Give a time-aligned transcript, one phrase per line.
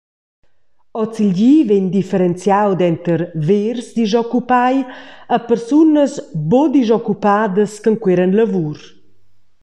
[1.01, 4.75] Ozilgi vegn differenziau denter «vers» disoccupai
[5.35, 6.13] e persunas
[6.49, 8.77] «buca disoccupadas ch’enqueran lavur».